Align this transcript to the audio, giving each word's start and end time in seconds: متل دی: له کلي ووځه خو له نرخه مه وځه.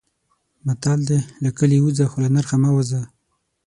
متل 0.65 0.99
دی: 1.09 1.19
له 1.43 1.49
کلي 1.57 1.77
ووځه 1.79 2.05
خو 2.11 2.17
له 2.23 2.29
نرخه 2.35 2.55
مه 2.63 2.69
وځه. 2.75 3.01